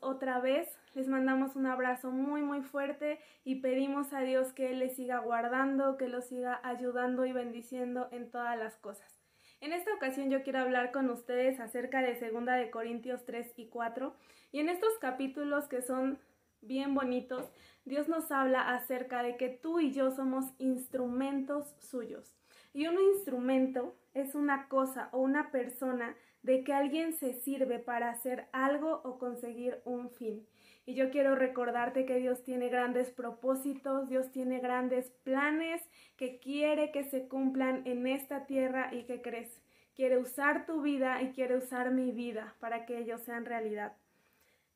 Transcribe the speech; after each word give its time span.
otra 0.00 0.40
vez. 0.40 0.68
Les 0.94 1.08
mandamos 1.08 1.54
un 1.56 1.66
abrazo 1.66 2.10
muy 2.10 2.42
muy 2.42 2.62
fuerte 2.62 3.20
y 3.44 3.56
pedimos 3.56 4.12
a 4.12 4.20
Dios 4.20 4.52
que 4.52 4.72
Él 4.72 4.80
les 4.80 4.96
siga 4.96 5.18
guardando, 5.18 5.96
que 5.96 6.08
los 6.08 6.26
siga 6.26 6.60
ayudando 6.64 7.24
y 7.24 7.32
bendiciendo 7.32 8.08
en 8.10 8.30
todas 8.30 8.58
las 8.58 8.76
cosas. 8.76 9.17
En 9.60 9.72
esta 9.72 9.92
ocasión 9.92 10.30
yo 10.30 10.44
quiero 10.44 10.60
hablar 10.60 10.92
con 10.92 11.10
ustedes 11.10 11.58
acerca 11.58 12.00
de 12.00 12.14
Segunda 12.14 12.54
de 12.54 12.70
Corintios 12.70 13.24
3 13.24 13.54
y 13.56 13.66
4 13.66 14.14
y 14.52 14.60
en 14.60 14.68
estos 14.68 14.96
capítulos 15.00 15.66
que 15.66 15.82
son 15.82 16.20
bien 16.60 16.94
bonitos, 16.94 17.50
Dios 17.84 18.08
nos 18.08 18.30
habla 18.30 18.74
acerca 18.74 19.22
de 19.22 19.36
que 19.36 19.48
tú 19.48 19.80
y 19.80 19.92
yo 19.92 20.12
somos 20.12 20.44
instrumentos 20.58 21.74
suyos. 21.78 22.36
Y 22.72 22.86
un 22.86 23.00
instrumento 23.00 23.96
es 24.14 24.36
una 24.36 24.68
cosa 24.68 25.08
o 25.10 25.18
una 25.18 25.50
persona 25.50 26.14
de 26.48 26.64
que 26.64 26.72
alguien 26.72 27.12
se 27.12 27.34
sirve 27.34 27.78
para 27.78 28.08
hacer 28.08 28.46
algo 28.52 29.02
o 29.04 29.18
conseguir 29.18 29.82
un 29.84 30.08
fin. 30.08 30.46
Y 30.86 30.94
yo 30.94 31.10
quiero 31.10 31.34
recordarte 31.34 32.06
que 32.06 32.16
Dios 32.16 32.42
tiene 32.42 32.70
grandes 32.70 33.10
propósitos, 33.10 34.08
Dios 34.08 34.32
tiene 34.32 34.58
grandes 34.58 35.10
planes 35.24 35.82
que 36.16 36.38
quiere 36.38 36.90
que 36.90 37.04
se 37.04 37.28
cumplan 37.28 37.82
en 37.86 38.06
esta 38.06 38.46
tierra 38.46 38.88
y 38.94 39.02
que 39.02 39.20
crees. 39.20 39.60
Quiere 39.94 40.16
usar 40.16 40.64
tu 40.64 40.80
vida 40.80 41.20
y 41.20 41.32
quiere 41.32 41.54
usar 41.54 41.90
mi 41.90 42.12
vida 42.12 42.54
para 42.60 42.86
que 42.86 42.96
ellos 42.96 43.20
sean 43.20 43.44
realidad. 43.44 43.92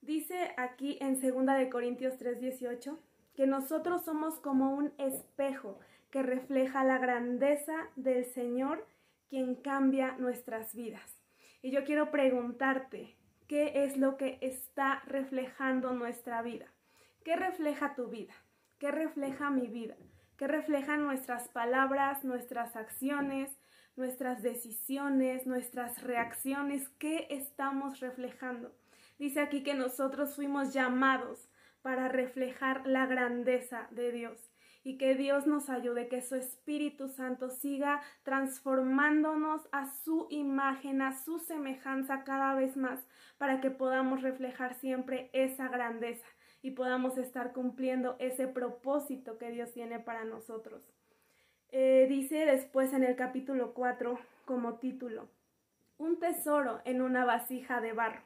Dice 0.03 0.53
aquí 0.59 0.99
en 1.01 1.19
2 1.19 1.57
de 1.57 1.71
Corintios 1.71 2.19
3:18 2.19 2.99
que 3.35 3.47
nosotros 3.47 4.05
somos 4.05 4.39
como 4.41 4.75
un 4.75 4.93
espejo 4.99 5.79
que 6.11 6.23
refleja 6.23 6.85
la 6.85 6.99
grandeza 6.99 7.89
del 7.97 8.27
Señor 8.27 8.87
quien 9.31 9.55
cambia 9.55 10.17
nuestras 10.19 10.75
vidas. 10.75 11.22
Y 11.63 11.71
yo 11.71 11.85
quiero 11.85 12.11
preguntarte, 12.11 13.17
¿qué 13.47 13.85
es 13.85 13.97
lo 13.97 14.17
que 14.17 14.39
está 14.41 15.01
reflejando 15.07 15.93
nuestra 15.93 16.43
vida? 16.43 16.67
¿Qué 17.25 17.37
refleja 17.37 17.95
tu 17.95 18.09
vida? 18.09 18.35
¿Qué 18.79 18.91
refleja 18.91 19.49
mi 19.49 19.69
vida? 19.69 19.95
¿Qué 20.37 20.49
reflejan 20.49 21.05
nuestras 21.05 21.49
palabras, 21.49 22.25
nuestras 22.25 22.75
acciones, 22.75 23.61
nuestras 23.95 24.43
decisiones, 24.43 25.47
nuestras 25.47 26.03
reacciones? 26.03 26.89
¿Qué 26.99 27.29
estamos 27.31 28.01
reflejando? 28.01 28.75
Dice 29.21 29.39
aquí 29.39 29.63
que 29.63 29.75
nosotros 29.75 30.35
fuimos 30.35 30.75
llamados 30.75 31.49
para 31.81 32.09
reflejar 32.09 32.85
la 32.89 33.07
grandeza 33.07 33.87
de 33.93 34.11
Dios 34.11 34.53
y 34.85 34.99
que 34.99 35.15
Dios 35.15 35.47
nos 35.47 35.69
ayude, 35.71 36.09
que 36.09 36.23
su 36.23 36.35
Espíritu 36.35 37.09
Santo 37.09 37.51
siga 37.51 38.03
transformándonos 38.25 39.69
a 39.71 39.87
su 39.87 40.27
imagen, 40.31 41.03
a 41.03 41.13
su 41.13 41.39
semejanza 41.39 42.25
cada 42.25 42.55
vez 42.55 42.77
más, 42.77 43.01
para 43.39 43.61
que 43.61 43.71
podamos 43.71 44.23
reflejar 44.23 44.75
siempre 44.75 45.31
esa 45.33 45.69
grandeza 45.69 46.27
y 46.63 46.73
podamos 46.73 47.19
estar 47.19 47.53
cumpliendo 47.53 48.17
ese 48.19 48.49
propósito 48.49 49.39
que 49.39 49.51
Dios 49.51 49.73
tiene 49.73 49.99
para 50.01 50.25
nosotros. 50.25 50.83
Eh, 51.71 52.07
dice 52.09 52.45
después 52.45 52.93
en 52.93 53.05
el 53.05 53.17
capítulo 53.17 53.75
4 53.75 54.19
como 54.45 54.75
título, 54.75 55.29
un 55.99 56.19
tesoro 56.19 56.81
en 56.85 57.03
una 57.03 57.25
vasija 57.25 57.81
de 57.81 57.93
barro. 57.93 58.23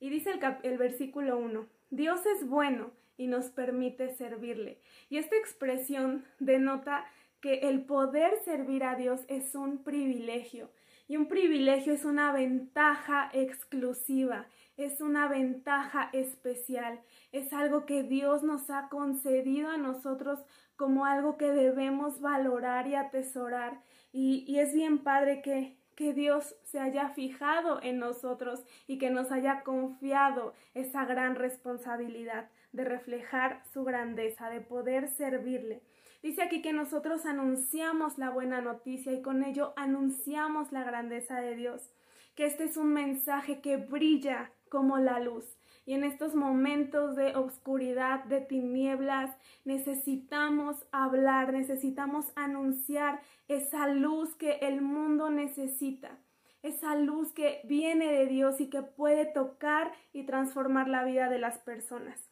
Y 0.00 0.10
dice 0.10 0.30
el, 0.32 0.40
el 0.62 0.78
versículo 0.78 1.38
1, 1.38 1.66
Dios 1.90 2.24
es 2.26 2.48
bueno 2.48 2.90
y 3.16 3.26
nos 3.26 3.50
permite 3.50 4.14
servirle. 4.14 4.80
Y 5.08 5.18
esta 5.18 5.36
expresión 5.36 6.24
denota 6.38 7.04
que 7.40 7.68
el 7.68 7.84
poder 7.84 8.34
servir 8.44 8.84
a 8.84 8.94
Dios 8.94 9.20
es 9.28 9.54
un 9.54 9.82
privilegio. 9.82 10.70
Y 11.08 11.16
un 11.16 11.26
privilegio 11.26 11.92
es 11.92 12.04
una 12.04 12.32
ventaja 12.32 13.28
exclusiva, 13.32 14.46
es 14.76 15.00
una 15.00 15.28
ventaja 15.28 16.08
especial, 16.12 17.00
es 17.32 17.52
algo 17.52 17.84
que 17.84 18.02
Dios 18.02 18.42
nos 18.42 18.70
ha 18.70 18.88
concedido 18.88 19.68
a 19.68 19.76
nosotros 19.76 20.38
como 20.76 21.04
algo 21.04 21.36
que 21.36 21.50
debemos 21.50 22.20
valorar 22.20 22.86
y 22.86 22.94
atesorar. 22.94 23.82
Y, 24.12 24.44
y 24.46 24.60
es 24.60 24.72
bien 24.72 24.98
padre 24.98 25.42
que 25.42 25.76
que 25.94 26.14
Dios 26.14 26.56
se 26.64 26.80
haya 26.80 27.10
fijado 27.10 27.82
en 27.82 27.98
nosotros 27.98 28.64
y 28.86 28.98
que 28.98 29.10
nos 29.10 29.30
haya 29.30 29.62
confiado 29.62 30.54
esa 30.74 31.04
gran 31.04 31.34
responsabilidad 31.34 32.48
de 32.72 32.84
reflejar 32.84 33.62
su 33.72 33.84
grandeza, 33.84 34.50
de 34.50 34.60
poder 34.60 35.08
servirle. 35.08 35.82
Dice 36.22 36.42
aquí 36.42 36.62
que 36.62 36.72
nosotros 36.72 37.26
anunciamos 37.26 38.16
la 38.16 38.30
buena 38.30 38.60
noticia 38.60 39.12
y 39.12 39.22
con 39.22 39.42
ello 39.42 39.72
anunciamos 39.76 40.70
la 40.72 40.84
grandeza 40.84 41.40
de 41.40 41.56
Dios, 41.56 41.90
que 42.36 42.46
este 42.46 42.64
es 42.64 42.76
un 42.76 42.92
mensaje 42.92 43.60
que 43.60 43.76
brilla 43.76 44.52
como 44.68 44.98
la 44.98 45.20
luz. 45.20 45.58
Y 45.84 45.94
en 45.94 46.04
estos 46.04 46.36
momentos 46.36 47.16
de 47.16 47.34
oscuridad, 47.34 48.22
de 48.24 48.40
tinieblas, 48.40 49.36
necesitamos 49.64 50.86
hablar, 50.92 51.52
necesitamos 51.52 52.32
anunciar 52.36 53.20
esa 53.48 53.88
luz 53.88 54.36
que 54.36 54.58
el 54.62 54.80
mundo 54.80 55.28
necesita, 55.28 56.18
esa 56.62 56.94
luz 56.94 57.32
que 57.32 57.62
viene 57.64 58.12
de 58.12 58.26
Dios 58.26 58.60
y 58.60 58.70
que 58.70 58.82
puede 58.82 59.26
tocar 59.26 59.92
y 60.12 60.22
transformar 60.22 60.88
la 60.88 61.02
vida 61.02 61.28
de 61.28 61.40
las 61.40 61.58
personas. 61.58 62.31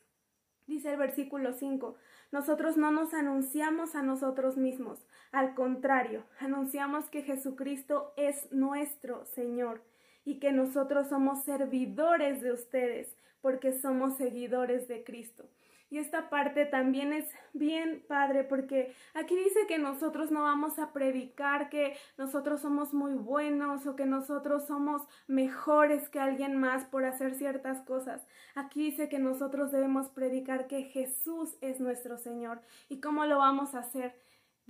Dice 0.66 0.92
el 0.92 0.98
versículo 0.98 1.52
5, 1.52 1.96
nosotros 2.32 2.76
no 2.76 2.90
nos 2.90 3.12
anunciamos 3.14 3.94
a 3.94 4.02
nosotros 4.02 4.56
mismos, 4.56 5.06
al 5.32 5.54
contrario, 5.54 6.24
anunciamos 6.40 7.08
que 7.08 7.22
Jesucristo 7.22 8.12
es 8.16 8.50
nuestro 8.50 9.24
Señor 9.26 9.82
y 10.24 10.40
que 10.40 10.52
nosotros 10.52 11.08
somos 11.08 11.44
servidores 11.44 12.40
de 12.40 12.52
ustedes 12.52 13.16
porque 13.40 13.72
somos 13.72 14.16
seguidores 14.16 14.88
de 14.88 15.04
Cristo. 15.04 15.48
Y 15.90 15.98
esta 15.98 16.30
parte 16.30 16.66
también 16.66 17.12
es 17.12 17.28
bien 17.52 18.04
padre 18.06 18.44
porque 18.44 18.94
aquí 19.12 19.36
dice 19.36 19.66
que 19.66 19.78
nosotros 19.78 20.30
no 20.30 20.42
vamos 20.42 20.78
a 20.78 20.92
predicar 20.92 21.68
que 21.68 21.96
nosotros 22.16 22.60
somos 22.60 22.94
muy 22.94 23.14
buenos 23.14 23.86
o 23.86 23.96
que 23.96 24.06
nosotros 24.06 24.66
somos 24.68 25.02
mejores 25.26 26.08
que 26.08 26.20
alguien 26.20 26.56
más 26.56 26.84
por 26.84 27.04
hacer 27.04 27.34
ciertas 27.34 27.82
cosas. 27.82 28.24
Aquí 28.54 28.90
dice 28.90 29.08
que 29.08 29.18
nosotros 29.18 29.72
debemos 29.72 30.08
predicar 30.10 30.68
que 30.68 30.84
Jesús 30.84 31.56
es 31.60 31.80
nuestro 31.80 32.16
Señor. 32.18 32.62
¿Y 32.88 33.00
cómo 33.00 33.26
lo 33.26 33.38
vamos 33.38 33.74
a 33.74 33.80
hacer? 33.80 34.14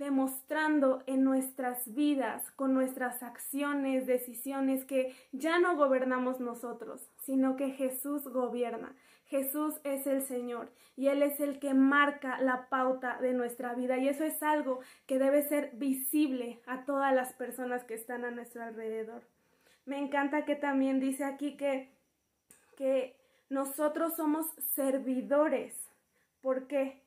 demostrando 0.01 1.03
en 1.05 1.23
nuestras 1.23 1.93
vidas, 1.93 2.49
con 2.55 2.73
nuestras 2.73 3.21
acciones, 3.21 4.07
decisiones, 4.07 4.83
que 4.83 5.13
ya 5.31 5.59
no 5.59 5.75
gobernamos 5.75 6.39
nosotros, 6.39 7.07
sino 7.19 7.55
que 7.55 7.69
Jesús 7.69 8.27
gobierna. 8.27 8.95
Jesús 9.31 9.79
es 9.85 10.05
el 10.07 10.23
Señor 10.23 10.73
y 10.97 11.07
Él 11.07 11.23
es 11.23 11.39
el 11.39 11.57
que 11.57 11.73
marca 11.73 12.41
la 12.41 12.67
pauta 12.67 13.17
de 13.21 13.31
nuestra 13.31 13.73
vida 13.73 13.97
y 13.97 14.09
eso 14.09 14.25
es 14.25 14.43
algo 14.43 14.81
que 15.07 15.19
debe 15.19 15.41
ser 15.47 15.71
visible 15.75 16.59
a 16.65 16.83
todas 16.83 17.15
las 17.15 17.31
personas 17.31 17.85
que 17.85 17.93
están 17.93 18.25
a 18.25 18.31
nuestro 18.31 18.61
alrededor. 18.61 19.23
Me 19.85 19.99
encanta 19.99 20.43
que 20.43 20.57
también 20.57 20.99
dice 20.99 21.23
aquí 21.23 21.55
que, 21.55 21.93
que 22.75 23.15
nosotros 23.47 24.17
somos 24.17 24.47
servidores. 24.75 25.77
¿Por 26.41 26.67
qué? 26.67 27.01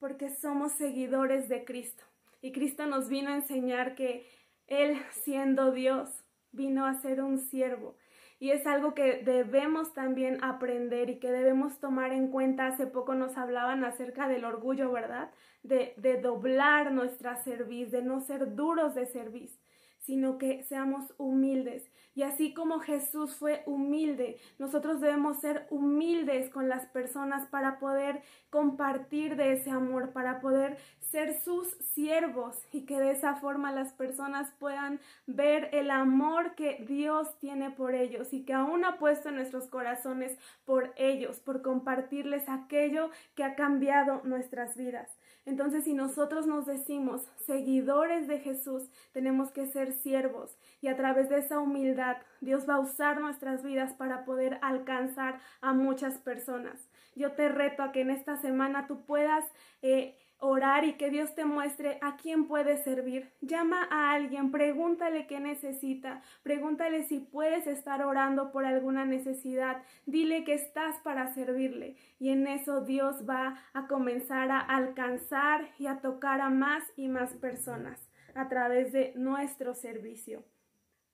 Porque 0.00 0.30
somos 0.30 0.72
seguidores 0.72 1.48
de 1.48 1.64
Cristo. 1.64 2.02
Y 2.42 2.50
Cristo 2.50 2.86
nos 2.86 3.08
vino 3.08 3.30
a 3.30 3.36
enseñar 3.36 3.94
que 3.94 4.26
Él, 4.66 5.00
siendo 5.22 5.70
Dios, 5.70 6.10
vino 6.50 6.84
a 6.84 7.00
ser 7.00 7.22
un 7.22 7.38
siervo. 7.38 7.94
Y 8.44 8.50
es 8.50 8.66
algo 8.66 8.92
que 8.92 9.22
debemos 9.24 9.94
también 9.94 10.44
aprender 10.44 11.08
y 11.08 11.18
que 11.18 11.32
debemos 11.32 11.80
tomar 11.80 12.12
en 12.12 12.28
cuenta. 12.28 12.66
Hace 12.66 12.86
poco 12.86 13.14
nos 13.14 13.38
hablaban 13.38 13.84
acerca 13.84 14.28
del 14.28 14.44
orgullo, 14.44 14.92
¿verdad? 14.92 15.30
De, 15.62 15.94
de 15.96 16.20
doblar 16.20 16.92
nuestra 16.92 17.36
cerviz, 17.36 17.90
de 17.90 18.02
no 18.02 18.20
ser 18.20 18.54
duros 18.54 18.94
de 18.94 19.06
cerviz 19.06 19.58
sino 20.04 20.38
que 20.38 20.62
seamos 20.64 21.14
humildes. 21.18 21.90
Y 22.14 22.22
así 22.22 22.54
como 22.54 22.78
Jesús 22.78 23.34
fue 23.34 23.62
humilde, 23.66 24.38
nosotros 24.58 25.00
debemos 25.00 25.40
ser 25.40 25.66
humildes 25.70 26.48
con 26.50 26.68
las 26.68 26.86
personas 26.86 27.48
para 27.48 27.80
poder 27.80 28.22
compartir 28.50 29.34
de 29.34 29.52
ese 29.54 29.70
amor, 29.70 30.12
para 30.12 30.40
poder 30.40 30.76
ser 31.00 31.40
sus 31.40 31.68
siervos 31.94 32.56
y 32.70 32.86
que 32.86 33.00
de 33.00 33.12
esa 33.12 33.34
forma 33.36 33.72
las 33.72 33.92
personas 33.92 34.52
puedan 34.58 35.00
ver 35.26 35.70
el 35.72 35.90
amor 35.90 36.54
que 36.54 36.84
Dios 36.86 37.36
tiene 37.40 37.70
por 37.70 37.94
ellos 37.94 38.32
y 38.32 38.44
que 38.44 38.52
aún 38.52 38.84
ha 38.84 38.98
puesto 38.98 39.30
en 39.30 39.36
nuestros 39.36 39.66
corazones 39.66 40.38
por 40.64 40.92
ellos, 40.96 41.40
por 41.40 41.62
compartirles 41.62 42.48
aquello 42.48 43.10
que 43.34 43.44
ha 43.44 43.56
cambiado 43.56 44.20
nuestras 44.24 44.76
vidas. 44.76 45.08
Entonces, 45.46 45.84
si 45.84 45.92
nosotros 45.92 46.46
nos 46.46 46.64
decimos 46.64 47.28
seguidores 47.44 48.26
de 48.26 48.38
Jesús, 48.38 48.90
tenemos 49.12 49.50
que 49.50 49.66
ser 49.66 49.92
siervos 49.92 50.56
y 50.80 50.88
a 50.88 50.96
través 50.96 51.28
de 51.28 51.38
esa 51.38 51.58
humildad 51.58 52.16
Dios 52.40 52.68
va 52.68 52.74
a 52.74 52.80
usar 52.80 53.20
nuestras 53.20 53.62
vidas 53.62 53.92
para 53.92 54.24
poder 54.24 54.58
alcanzar 54.62 55.40
a 55.60 55.74
muchas 55.74 56.18
personas. 56.18 56.88
Yo 57.14 57.32
te 57.32 57.48
reto 57.48 57.82
a 57.82 57.92
que 57.92 58.00
en 58.00 58.10
esta 58.10 58.36
semana 58.36 58.86
tú 58.86 59.04
puedas 59.04 59.44
eh, 59.82 60.18
orar 60.44 60.84
y 60.84 60.94
que 60.94 61.10
Dios 61.10 61.34
te 61.34 61.44
muestre 61.44 61.98
a 62.02 62.16
quién 62.16 62.46
puedes 62.46 62.84
servir. 62.84 63.30
Llama 63.40 63.88
a 63.90 64.12
alguien, 64.12 64.50
pregúntale 64.50 65.26
qué 65.26 65.40
necesita, 65.40 66.22
pregúntale 66.42 67.04
si 67.04 67.20
puedes 67.20 67.66
estar 67.66 68.02
orando 68.02 68.52
por 68.52 68.66
alguna 68.66 69.04
necesidad, 69.04 69.82
dile 70.06 70.44
que 70.44 70.54
estás 70.54 70.96
para 71.00 71.32
servirle 71.34 71.96
y 72.18 72.30
en 72.30 72.46
eso 72.46 72.82
Dios 72.82 73.28
va 73.28 73.56
a 73.72 73.86
comenzar 73.86 74.50
a 74.50 74.60
alcanzar 74.60 75.70
y 75.78 75.86
a 75.86 76.00
tocar 76.00 76.40
a 76.40 76.50
más 76.50 76.82
y 76.96 77.08
más 77.08 77.32
personas 77.34 78.00
a 78.34 78.48
través 78.48 78.92
de 78.92 79.12
nuestro 79.16 79.74
servicio. 79.74 80.44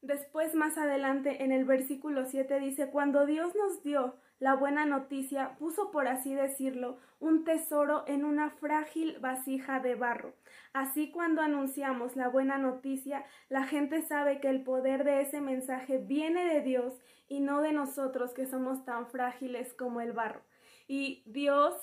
Después, 0.03 0.55
más 0.55 0.79
adelante, 0.79 1.45
en 1.45 1.53
el 1.53 1.65
versículo 1.65 2.25
7 2.25 2.59
dice, 2.59 2.91
cuando 2.91 3.27
Dios 3.27 3.55
nos 3.55 3.83
dio 3.83 4.17
la 4.39 4.55
buena 4.55 4.87
noticia, 4.87 5.57
puso, 5.59 5.91
por 5.91 6.09
así 6.09 6.35
decirlo, 6.35 6.99
un 7.19 7.45
tesoro 7.45 8.05
en 8.07 8.25
una 8.25 8.51
frágil 8.51 9.19
vasija 9.21 9.81
de 9.81 9.95
barro. 9.95 10.33
Así 10.73 11.11
cuando 11.11 11.43
anunciamos 11.43 12.17
la 12.17 12.29
buena 12.29 12.57
noticia, 12.57 13.27
la 13.51 13.65
gente 13.65 14.01
sabe 14.01 14.41
que 14.41 14.49
el 14.49 14.63
poder 14.63 15.05
de 15.05 15.21
ese 15.21 15.43
mensaje 15.43 15.99
viene 15.99 16.47
de 16.47 16.63
Dios 16.63 16.99
y 17.29 17.41
no 17.41 17.61
de 17.61 17.73
nosotros 17.73 18.33
que 18.33 18.47
somos 18.47 18.85
tan 18.87 19.07
frágiles 19.09 19.75
como 19.75 20.01
el 20.01 20.13
barro. 20.13 20.41
Y 20.89 21.23
Dios 21.27 21.75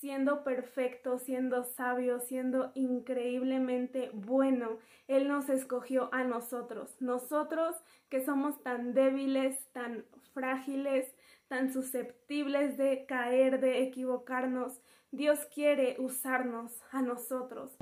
siendo 0.00 0.44
perfecto, 0.44 1.18
siendo 1.18 1.62
sabio, 1.62 2.20
siendo 2.20 2.72
increíblemente 2.74 4.10
bueno. 4.14 4.78
Él 5.08 5.28
nos 5.28 5.50
escogió 5.50 6.08
a 6.12 6.24
nosotros, 6.24 6.96
nosotros 7.00 7.76
que 8.08 8.24
somos 8.24 8.62
tan 8.62 8.94
débiles, 8.94 9.58
tan 9.72 10.06
frágiles, 10.32 11.14
tan 11.48 11.70
susceptibles 11.72 12.78
de 12.78 13.04
caer, 13.06 13.60
de 13.60 13.82
equivocarnos. 13.82 14.80
Dios 15.12 15.40
quiere 15.52 15.96
usarnos 15.98 16.80
a 16.92 17.02
nosotros. 17.02 17.76